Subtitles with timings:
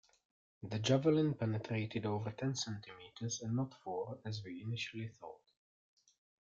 [0.63, 5.43] The javelin penetrated over ten centimetres and not four as we initially thought.